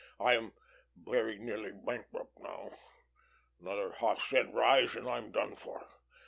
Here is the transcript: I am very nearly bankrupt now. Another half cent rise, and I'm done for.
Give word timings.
I 0.19 0.33
am 0.33 0.51
very 0.95 1.37
nearly 1.37 1.71
bankrupt 1.73 2.39
now. 2.39 2.71
Another 3.59 3.91
half 3.99 4.19
cent 4.19 4.51
rise, 4.51 4.95
and 4.95 5.07
I'm 5.07 5.31
done 5.31 5.53
for. 5.53 5.85